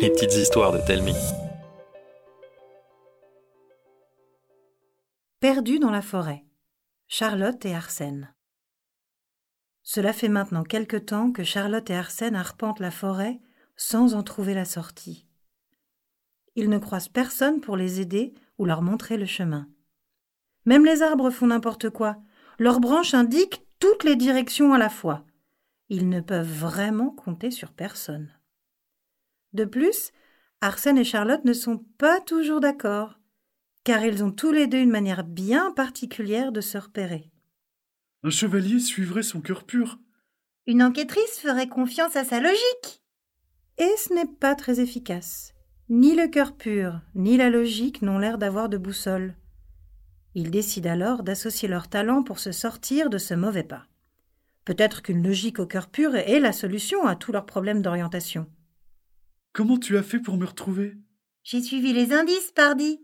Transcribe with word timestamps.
Les 0.00 0.10
petites 0.10 0.34
histoires 0.34 0.72
de 0.72 0.78
Telmi. 0.78 1.14
Perdu 5.40 5.78
dans 5.78 5.90
la 5.90 6.02
forêt. 6.02 6.44
Charlotte 7.08 7.64
et 7.64 7.74
Arsène. 7.74 8.34
Cela 9.82 10.12
fait 10.12 10.28
maintenant 10.28 10.64
quelque 10.64 10.96
temps 10.96 11.32
que 11.32 11.44
Charlotte 11.44 11.88
et 11.88 11.94
Arsène 11.94 12.36
arpentent 12.36 12.80
la 12.80 12.90
forêt 12.90 13.40
sans 13.76 14.14
en 14.14 14.22
trouver 14.22 14.52
la 14.52 14.64
sortie. 14.66 15.26
Ils 16.56 16.68
ne 16.68 16.78
croisent 16.78 17.08
personne 17.08 17.60
pour 17.60 17.76
les 17.76 18.00
aider 18.00 18.34
ou 18.58 18.66
leur 18.66 18.82
montrer 18.82 19.16
le 19.16 19.26
chemin. 19.26 19.66
Même 20.66 20.84
les 20.84 21.02
arbres 21.02 21.30
font 21.30 21.46
n'importe 21.46 21.88
quoi. 21.88 22.16
Leurs 22.58 22.80
branches 22.80 23.14
indiquent 23.14 23.66
toutes 23.78 24.04
les 24.04 24.16
directions 24.16 24.74
à 24.74 24.78
la 24.78 24.90
fois. 24.90 25.24
Ils 25.88 26.08
ne 26.08 26.20
peuvent 26.20 26.52
vraiment 26.52 27.10
compter 27.10 27.50
sur 27.50 27.72
personne. 27.72 28.35
De 29.52 29.64
plus, 29.64 30.12
Arsène 30.60 30.98
et 30.98 31.04
Charlotte 31.04 31.44
ne 31.44 31.52
sont 31.52 31.78
pas 31.98 32.20
toujours 32.20 32.60
d'accord, 32.60 33.18
car 33.84 34.04
ils 34.04 34.24
ont 34.24 34.32
tous 34.32 34.52
les 34.52 34.66
deux 34.66 34.78
une 34.78 34.90
manière 34.90 35.24
bien 35.24 35.70
particulière 35.72 36.52
de 36.52 36.60
se 36.60 36.78
repérer. 36.78 37.30
Un 38.22 38.30
chevalier 38.30 38.80
suivrait 38.80 39.22
son 39.22 39.40
cœur 39.40 39.64
pur. 39.64 39.98
Une 40.66 40.82
enquêtrice 40.82 41.38
ferait 41.38 41.68
confiance 41.68 42.16
à 42.16 42.24
sa 42.24 42.40
logique. 42.40 43.02
Et 43.78 43.94
ce 43.98 44.14
n'est 44.14 44.26
pas 44.26 44.54
très 44.54 44.80
efficace. 44.80 45.52
Ni 45.88 46.16
le 46.16 46.26
cœur 46.26 46.56
pur, 46.56 47.00
ni 47.14 47.36
la 47.36 47.50
logique 47.50 48.02
n'ont 48.02 48.18
l'air 48.18 48.38
d'avoir 48.38 48.68
de 48.68 48.78
boussole. 48.78 49.36
Ils 50.34 50.50
décident 50.50 50.90
alors 50.90 51.22
d'associer 51.22 51.68
leurs 51.68 51.88
talents 51.88 52.24
pour 52.24 52.40
se 52.40 52.50
sortir 52.50 53.08
de 53.08 53.18
ce 53.18 53.34
mauvais 53.34 53.62
pas. 53.62 53.84
Peut-être 54.64 55.02
qu'une 55.02 55.22
logique 55.22 55.60
au 55.60 55.66
cœur 55.66 55.88
pur 55.88 56.16
est 56.16 56.40
la 56.40 56.52
solution 56.52 57.06
à 57.06 57.14
tous 57.14 57.30
leurs 57.30 57.46
problèmes 57.46 57.82
d'orientation. 57.82 58.50
Comment 59.56 59.78
tu 59.78 59.96
as 59.96 60.02
fait 60.02 60.20
pour 60.20 60.36
me 60.36 60.44
retrouver? 60.44 60.98
J'ai 61.42 61.62
suivi 61.62 61.94
les 61.94 62.12
indices, 62.12 62.52
pardi. 62.52 63.00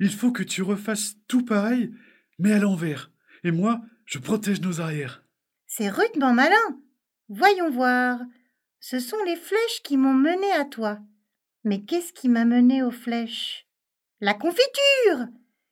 Il 0.00 0.10
faut 0.10 0.32
que 0.32 0.42
tu 0.42 0.62
refasses 0.62 1.14
tout 1.28 1.44
pareil, 1.44 1.94
mais 2.40 2.52
à 2.52 2.58
l'envers. 2.58 3.12
Et 3.44 3.52
moi, 3.52 3.80
je 4.04 4.18
protège 4.18 4.60
nos 4.60 4.80
arrières. 4.80 5.22
C'est 5.68 5.88
rudement 5.88 6.34
malin. 6.34 6.80
Voyons 7.28 7.70
voir. 7.70 8.18
Ce 8.80 8.98
sont 8.98 9.22
les 9.22 9.36
flèches 9.36 9.82
qui 9.84 9.96
m'ont 9.96 10.14
mené 10.14 10.50
à 10.50 10.64
toi. 10.64 10.98
Mais 11.62 11.84
qu'est-ce 11.84 12.12
qui 12.12 12.28
m'a 12.28 12.44
mené 12.44 12.82
aux 12.82 12.90
flèches? 12.90 13.68
La 14.20 14.34
confiture 14.34 15.28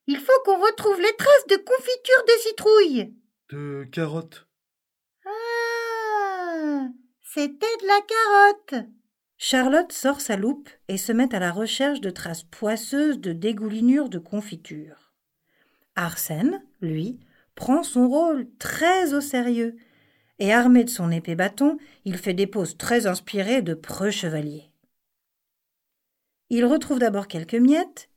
Il 0.06 0.18
faut 0.18 0.40
qu'on 0.44 0.60
retrouve 0.60 1.00
les 1.00 1.16
traces 1.16 1.46
de 1.50 1.56
confiture 1.56 2.24
de 2.28 2.42
citrouille. 2.42 3.14
De 3.50 3.88
carottes. 3.90 4.46
Ah 5.24 6.90
C'était 7.24 7.76
de 7.80 7.86
la 7.88 8.00
carotte 8.02 8.86
Charlotte 9.38 9.92
sort 9.92 10.20
sa 10.20 10.36
loupe 10.36 10.70
et 10.88 10.96
se 10.96 11.12
met 11.12 11.34
à 11.34 11.38
la 11.38 11.52
recherche 11.52 12.00
de 12.00 12.10
traces 12.10 12.44
poisseuses 12.44 13.20
de 13.20 13.32
dégoulinures 13.32 14.08
de 14.08 14.18
confiture. 14.18 15.12
Arsène, 15.94 16.62
lui, 16.80 17.20
prend 17.54 17.82
son 17.82 18.08
rôle 18.08 18.48
très 18.58 19.12
au 19.14 19.20
sérieux, 19.20 19.76
et 20.38 20.52
armé 20.52 20.84
de 20.84 20.90
son 20.90 21.10
épée 21.10 21.34
bâton, 21.34 21.78
il 22.04 22.18
fait 22.18 22.34
des 22.34 22.46
poses 22.46 22.76
très 22.76 23.06
inspirées 23.06 23.62
de 23.62 23.74
preux 23.74 24.10
chevalier. 24.10 24.70
Il 26.50 26.64
retrouve 26.64 26.98
d'abord 26.98 27.26
quelques 27.26 27.54
miettes 27.54 28.08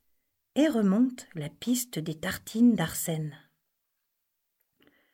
et 0.55 0.67
remonte 0.67 1.27
la 1.35 1.49
piste 1.49 1.99
des 1.99 2.15
tartines 2.15 2.75
d'Arsène. 2.75 3.35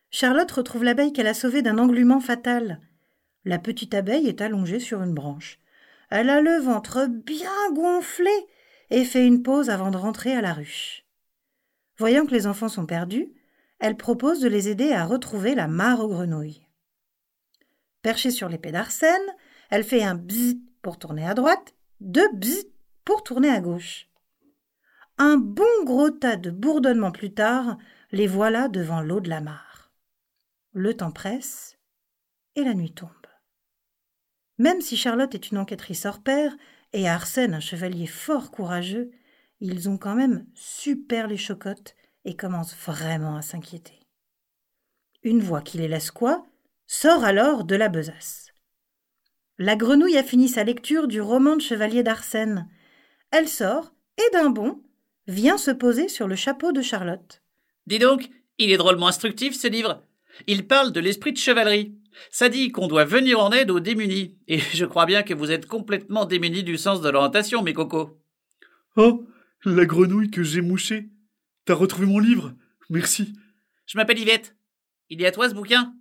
Charlotte 0.09 0.51
retrouve 0.51 0.83
l'abeille 0.83 1.13
qu'elle 1.13 1.27
a 1.27 1.33
sauvée 1.33 1.61
d'un 1.61 1.77
englument 1.77 2.19
fatal. 2.19 2.79
La 3.43 3.59
petite 3.59 3.93
abeille 3.93 4.27
est 4.27 4.41
allongée 4.41 4.79
sur 4.79 5.03
une 5.03 5.13
branche. 5.13 5.59
Elle 6.17 6.29
a 6.29 6.39
le 6.39 6.59
ventre 6.59 7.07
bien 7.07 7.51
gonflé 7.73 8.31
et 8.89 9.03
fait 9.03 9.27
une 9.27 9.43
pause 9.43 9.69
avant 9.69 9.91
de 9.91 9.97
rentrer 9.97 10.31
à 10.31 10.39
la 10.39 10.53
ruche. 10.53 11.03
Voyant 11.97 12.25
que 12.25 12.31
les 12.31 12.47
enfants 12.47 12.69
sont 12.69 12.85
perdus, 12.85 13.33
elle 13.79 13.97
propose 13.97 14.39
de 14.39 14.47
les 14.47 14.69
aider 14.69 14.93
à 14.93 15.03
retrouver 15.03 15.55
la 15.55 15.67
mare 15.67 15.99
aux 15.99 16.07
grenouilles. 16.07 16.65
Perchée 18.01 18.31
sur 18.31 18.47
l'épée 18.47 18.71
d'Arsène, 18.71 19.35
elle 19.69 19.83
fait 19.83 20.03
un 20.03 20.15
bzz 20.15 20.55
pour 20.81 20.99
tourner 20.99 21.27
à 21.27 21.33
droite, 21.33 21.75
deux 21.99 22.31
bzz 22.31 22.63
pour 23.03 23.21
tourner 23.21 23.49
à 23.49 23.59
gauche. 23.59 24.07
Un 25.17 25.35
bon 25.35 25.83
gros 25.83 26.11
tas 26.11 26.37
de 26.37 26.49
bourdonnements 26.49 27.11
plus 27.11 27.33
tard, 27.33 27.77
les 28.13 28.27
voilà 28.27 28.69
devant 28.69 29.01
l'eau 29.01 29.19
de 29.19 29.27
la 29.27 29.41
mare. 29.41 29.91
Le 30.71 30.95
temps 30.95 31.11
presse 31.11 31.77
et 32.55 32.63
la 32.63 32.73
nuit 32.73 32.93
tombe. 32.93 33.24
Même 34.57 34.81
si 34.81 34.97
Charlotte 34.97 35.35
est 35.35 35.51
une 35.51 35.57
enquêtrice 35.57 36.05
hors 36.05 36.21
pair 36.21 36.55
et 36.93 37.09
Arsène 37.09 37.53
un 37.53 37.59
chevalier 37.59 38.07
fort 38.07 38.51
courageux, 38.51 39.11
ils 39.59 39.89
ont 39.89 39.97
quand 39.97 40.15
même 40.15 40.45
super 40.53 41.27
les 41.27 41.37
chocottes 41.37 41.95
et 42.23 42.35
commencent 42.35 42.75
vraiment 42.85 43.35
à 43.35 43.41
s'inquiéter. 43.41 43.99
Une 45.23 45.41
voix 45.41 45.61
qui 45.61 45.77
les 45.77 45.87
laisse 45.87 46.11
quoi? 46.11 46.45
Sort 46.87 47.23
alors 47.23 47.63
de 47.63 47.75
la 47.75 47.89
besace. 47.89 48.47
La 49.57 49.75
grenouille 49.75 50.17
a 50.17 50.23
fini 50.23 50.47
sa 50.47 50.63
lecture 50.63 51.07
du 51.07 51.21
roman 51.21 51.55
de 51.55 51.61
chevalier 51.61 52.03
d'Arsène. 52.03 52.69
Elle 53.31 53.47
sort 53.47 53.93
et 54.17 54.33
d'un 54.33 54.49
bond 54.49 54.81
vient 55.27 55.57
se 55.57 55.71
poser 55.71 56.07
sur 56.07 56.27
le 56.27 56.35
chapeau 56.35 56.71
de 56.71 56.81
Charlotte. 56.81 57.41
Dis 57.87 57.99
donc, 57.99 58.29
il 58.57 58.71
est 58.71 58.77
drôlement 58.77 59.07
instructif 59.07 59.55
ce 59.55 59.67
livre. 59.67 60.03
Il 60.47 60.67
parle 60.67 60.91
de 60.91 60.99
l'esprit 60.99 61.33
de 61.33 61.37
chevalerie. 61.37 61.95
Ça 62.31 62.49
dit 62.49 62.71
qu'on 62.71 62.87
doit 62.87 63.05
venir 63.05 63.39
en 63.39 63.51
aide 63.51 63.71
aux 63.71 63.79
démunis. 63.79 64.37
Et 64.47 64.59
je 64.73 64.85
crois 64.85 65.05
bien 65.05 65.23
que 65.23 65.33
vous 65.33 65.51
êtes 65.51 65.65
complètement 65.65 66.25
démunis 66.25 66.63
du 66.63 66.77
sens 66.77 67.01
de 67.01 67.09
l'orientation, 67.09 67.61
mes 67.61 67.73
cocos. 67.73 68.19
Oh, 68.95 69.27
la 69.65 69.85
grenouille 69.85 70.31
que 70.31 70.43
j'ai 70.43 70.61
mouchée. 70.61 71.09
T'as 71.65 71.73
retrouvé 71.73 72.05
mon 72.05 72.19
livre 72.19 72.53
Merci. 72.89 73.33
Je 73.85 73.97
m'appelle 73.97 74.19
Yvette. 74.19 74.55
Il 75.09 75.21
est 75.21 75.27
à 75.27 75.31
toi 75.31 75.49
ce 75.49 75.55
bouquin? 75.55 75.93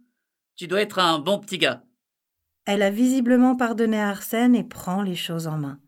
Tu 0.57 0.67
dois 0.67 0.81
être 0.81 0.99
un 0.99 1.19
bon 1.19 1.39
petit 1.39 1.59
gars. 1.59 1.83
Elle 2.67 2.83
a 2.83 2.91
visiblement 2.91 3.57
pardonné 3.57 4.01
à 4.01 4.09
Arsène 4.09 4.55
et 4.55 4.65
prend 4.65 5.03
les 5.03 5.17
choses 5.17 5.47
en 5.47 5.59
main. 5.59 5.81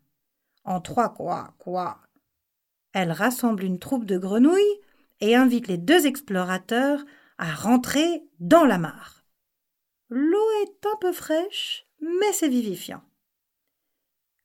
En 0.63 0.81
trois 0.81 1.13
quoi, 1.13 1.55
quoi? 1.57 2.01
Elle 2.93 3.11
rassemble 3.11 3.63
une 3.63 3.79
troupe 3.79 4.05
de 4.05 4.17
grenouilles 4.17 4.81
et 5.21 5.35
invite 5.35 5.67
les 5.67 5.77
deux 5.77 6.05
explorateurs 6.05 7.03
à 7.37 7.53
rentrer 7.53 8.23
dans 8.39 8.65
la 8.65 8.77
mare. 8.77 9.16
Un 10.93 10.97
peu 11.01 11.11
fraîche, 11.11 11.85
mais 11.99 12.31
c'est 12.33 12.47
vivifiant. 12.47 13.01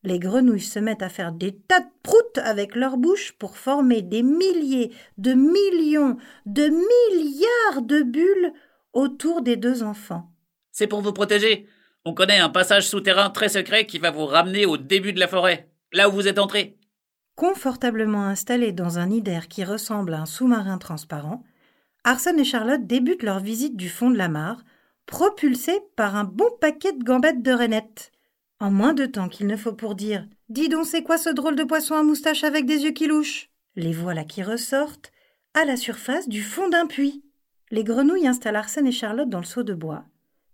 Les 0.02 0.18
grenouilles 0.18 0.60
se 0.60 0.80
mettent 0.80 1.02
à 1.02 1.08
faire 1.08 1.30
des 1.30 1.56
tas 1.56 1.80
de 1.80 1.86
proutes 2.02 2.38
avec 2.38 2.74
leur 2.74 2.96
bouche 2.96 3.32
pour 3.38 3.56
former 3.56 4.02
des 4.02 4.22
milliers, 4.22 4.92
de 5.18 5.34
millions, 5.34 6.16
de 6.46 6.64
milliards 6.64 7.82
de 7.82 8.02
bulles 8.02 8.52
autour 8.92 9.42
des 9.42 9.56
deux 9.56 9.84
enfants. 9.84 10.32
C'est 10.72 10.88
pour 10.88 11.02
vous 11.02 11.12
protéger. 11.12 11.68
On 12.04 12.14
connaît 12.14 12.40
un 12.40 12.48
passage 12.48 12.88
souterrain 12.88 13.30
très 13.30 13.48
secret 13.48 13.86
qui 13.86 13.98
va 13.98 14.10
vous 14.10 14.26
ramener 14.26 14.66
au 14.66 14.76
début 14.76 15.12
de 15.12 15.20
la 15.20 15.28
forêt, 15.28 15.70
là 15.92 16.08
où 16.08 16.12
vous 16.12 16.26
êtes 16.26 16.40
entré. 16.40 16.76
Confortablement 17.36 18.24
installés 18.24 18.72
dans 18.72 18.98
un 18.98 19.06
nid 19.06 19.22
d'air 19.22 19.46
qui 19.46 19.62
ressemble 19.62 20.14
à 20.14 20.22
un 20.22 20.26
sous-marin 20.26 20.78
transparent, 20.78 21.44
Arsène 22.02 22.40
et 22.40 22.44
Charlotte 22.44 22.84
débutent 22.84 23.22
leur 23.22 23.38
visite 23.38 23.76
du 23.76 23.88
fond 23.88 24.10
de 24.10 24.18
la 24.18 24.28
mare, 24.28 24.64
propulsés 25.12 25.78
par 25.94 26.16
un 26.16 26.24
bon 26.24 26.48
paquet 26.58 26.94
de 26.94 27.04
gambettes 27.04 27.42
de 27.42 27.52
rainettes. 27.52 28.12
En 28.60 28.70
moins 28.70 28.94
de 28.94 29.04
temps 29.04 29.28
qu'il 29.28 29.46
ne 29.46 29.58
faut 29.58 29.74
pour 29.74 29.94
dire 29.94 30.26
Dis 30.48 30.70
donc, 30.70 30.86
c'est 30.86 31.02
quoi 31.02 31.18
ce 31.18 31.28
drôle 31.28 31.54
de 31.54 31.64
poisson 31.64 31.94
à 31.94 32.02
moustache 32.02 32.44
avec 32.44 32.64
des 32.64 32.84
yeux 32.84 32.92
qui 32.92 33.06
louchent? 33.06 33.50
Les 33.76 33.92
voilà 33.92 34.24
qui 34.24 34.42
ressortent 34.42 35.12
à 35.52 35.66
la 35.66 35.76
surface 35.76 36.30
du 36.30 36.40
fond 36.42 36.70
d'un 36.70 36.86
puits. 36.86 37.22
Les 37.70 37.84
grenouilles 37.84 38.26
installent 38.26 38.56
Arsène 38.56 38.86
et 38.86 38.92
Charlotte 38.92 39.28
dans 39.28 39.40
le 39.40 39.44
seau 39.44 39.62
de 39.62 39.74
bois, 39.74 40.06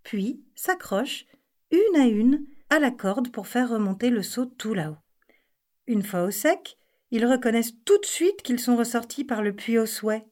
puis 0.02 0.42
s'accrochent, 0.56 1.26
une 1.70 2.00
à 2.00 2.06
une, 2.06 2.44
à 2.68 2.80
la 2.80 2.90
corde 2.90 3.30
pour 3.30 3.46
faire 3.46 3.70
remonter 3.70 4.10
le 4.10 4.24
seau 4.24 4.44
tout 4.44 4.74
là-haut. 4.74 4.98
Une 5.86 6.02
fois 6.02 6.24
au 6.24 6.32
sec, 6.32 6.78
ils 7.12 7.26
reconnaissent 7.26 7.74
tout 7.84 7.98
de 7.98 8.06
suite 8.06 8.42
qu'ils 8.42 8.58
sont 8.58 8.74
ressortis 8.74 9.22
par 9.22 9.40
le 9.40 9.54
puits 9.54 9.78
au 9.78 9.86
souhait. 9.86 10.26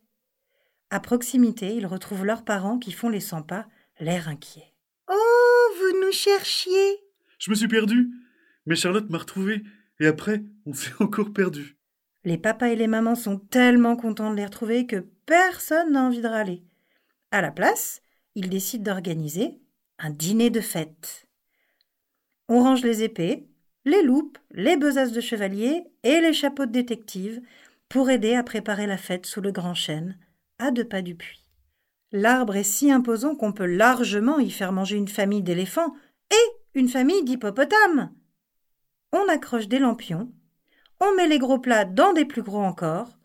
À 0.91 0.99
proximité, 0.99 1.77
ils 1.77 1.87
retrouvent 1.87 2.25
leurs 2.25 2.45
parents 2.45 2.81
qui 2.81 2.91
font 2.91 3.09
les 3.09 3.21
cent 3.21 3.43
pas, 3.43 3.69
l'air 4.01 4.29
inquiet. 4.29 4.73
Oh, 5.09 5.69
vous 5.79 6.01
nous 6.01 6.13
cherchiez 6.13 6.99
Je 7.39 7.51
me 7.51 7.55
suis 7.55 7.69
perdu, 7.69 8.11
mais 8.67 8.77
Charlotte 8.77 9.09
m'a 9.11 9.19
retrouvé, 9.19 9.63
et 10.01 10.07
après, 10.07 10.43
on 10.67 10.73
s'est 10.73 10.93
encore 11.01 11.33
perdu. 11.33 11.77
Les 12.25 12.39
papas 12.39 12.69
et 12.69 12.77
les 12.77 12.89
mamans 12.89 13.15
sont 13.15 13.39
tellement 13.39 13.97
contents 13.97 14.31
de 14.31 14.37
les 14.37 14.45
retrouver 14.45 14.87
que 14.87 15.07
personne 15.27 15.93
n'a 15.93 16.03
envie 16.03 16.21
de 16.21 16.27
râler. 16.27 16.65
À 17.31 17.41
la 17.41 17.53
place, 17.53 18.03
ils 18.35 18.51
décident 18.51 18.93
d'organiser 18.93 19.61
un 19.99 20.11
dîner 20.11 20.51
de 20.51 20.61
fête. 20.61 21.27
On 22.49 22.63
range 22.63 22.83
les 22.83 23.03
épées, 23.03 23.49
les 23.85 24.03
loupes, 24.03 24.39
les 24.51 24.77
besaces 24.77 25.13
de 25.13 25.21
chevalier 25.21 25.85
et 26.03 26.21
les 26.21 26.33
chapeaux 26.33 26.67
de 26.67 26.73
détective 26.73 27.41
pour 27.89 28.11
aider 28.11 28.35
à 28.35 28.43
préparer 28.43 28.87
la 28.87 28.99
fête 28.99 29.27
sous 29.27 29.41
le 29.41 29.53
grand 29.53 29.75
chêne, 29.75 30.19
à 30.59 30.71
deux 30.71 30.85
pas 30.85 31.03
du 31.03 31.15
puits. 31.15 31.46
L'arbre 32.13 32.57
est 32.57 32.63
si 32.63 32.91
imposant 32.91 33.35
qu'on 33.35 33.53
peut 33.53 33.67
largement 33.67 34.39
y 34.39 34.51
faire 34.51 34.73
manger 34.73 34.97
une 34.97 35.09
famille 35.09 35.43
d'éléphants 35.43 35.95
et 36.31 36.79
une 36.79 36.89
famille 36.89 37.25
d'hippopotames. 37.25 38.13
on 39.13 39.29
accroche 39.29 39.69
des 39.69 39.79
lampions, 39.79 40.31
on 41.01 41.15
met 41.15 41.29
les 41.29 41.39
gros 41.39 41.59
plats 41.59 41.85
dans 41.85 42.13
des 42.13 42.25
plus 42.25 42.43
gros 42.43 42.63
encore, 42.63 43.17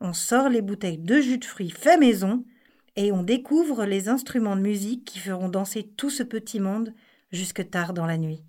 on 0.00 0.12
sort 0.12 0.48
les 0.48 0.62
bouteilles 0.62 0.98
de 0.98 1.20
jus 1.20 1.38
de 1.38 1.44
fruits 1.44 1.70
fait 1.70 1.96
maison, 1.96 2.44
et 2.96 3.12
on 3.12 3.22
découvre 3.22 3.84
les 3.84 4.08
instruments 4.08 4.56
de 4.56 4.60
musique 4.60 5.04
qui 5.04 5.18
feront 5.18 5.48
danser 5.48 5.84
tout 5.96 6.10
ce 6.10 6.22
petit 6.22 6.60
monde 6.60 6.94
jusque 7.30 7.70
tard 7.70 7.94
dans 7.94 8.06
la 8.06 8.18
nuit. 8.18 8.44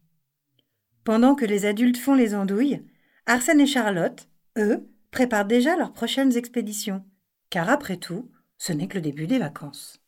Pendant 1.04 1.36
que 1.36 1.46
les 1.46 1.66
adultes 1.66 1.98
font 1.98 2.16
les 2.16 2.36
andouilles, 2.36 2.84
Arsène 3.26 3.62
et 3.62 3.68
Charlotte, 3.68 4.28
eux, 4.58 4.88
préparent 5.12 5.46
déjà 5.46 5.76
leurs 5.78 5.94
prochaines 5.94 6.36
expéditions, 6.36 7.06
car 7.50 7.70
après 7.70 7.98
tout, 7.98 8.30
ce 8.66 8.72
n'est 8.72 8.88
que 8.88 8.96
le 8.96 9.02
début 9.02 9.28
des 9.28 9.40
vacances. 9.40 10.00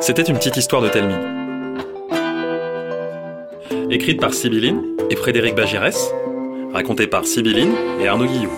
C'était 0.00 0.22
une 0.22 0.38
petite 0.38 0.56
histoire 0.56 0.80
de 0.80 0.88
Telmi. 0.88 1.12
Écrite 3.90 4.18
par 4.18 4.32
Sibylline 4.32 4.96
et 5.10 5.16
Frédéric 5.16 5.54
Bagirès, 5.54 6.10
racontée 6.72 7.06
par 7.06 7.26
Sibylline 7.26 7.74
et 8.00 8.08
Arnaud 8.08 8.24
Guillou. 8.24 8.52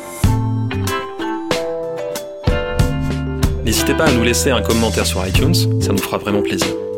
N'hésitez 3.65 3.95
pas 3.95 4.05
à 4.05 4.13
nous 4.13 4.23
laisser 4.23 4.53
un 4.53 4.63
commentaire 4.63 5.07
sur 5.07 5.27
iTunes, 5.27 5.83
ça 5.83 5.91
nous 5.91 5.99
fera 5.99 6.19
vraiment 6.19 6.43
plaisir. 6.43 6.92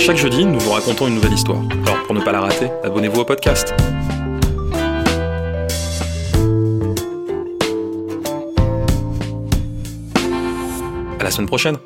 Chaque 0.00 0.16
jeudi, 0.16 0.46
nous 0.46 0.58
vous 0.58 0.70
racontons 0.70 1.08
une 1.08 1.16
nouvelle 1.16 1.34
histoire. 1.34 1.60
Alors 1.86 2.02
pour 2.04 2.14
ne 2.14 2.22
pas 2.22 2.32
la 2.32 2.40
rater, 2.40 2.70
abonnez-vous 2.82 3.20
au 3.20 3.24
podcast. 3.26 3.74
À 11.18 11.22
la 11.22 11.30
semaine 11.30 11.46
prochaine 11.46 11.76